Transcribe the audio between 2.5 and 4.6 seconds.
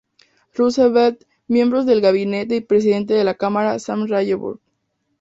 y Presidente de la Cámara Sam Rayburn.